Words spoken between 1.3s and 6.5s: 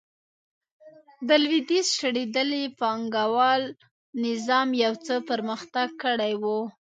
لوېدیځ شړېدلي پانګوال نظام یو څه پرمختګ کړی و.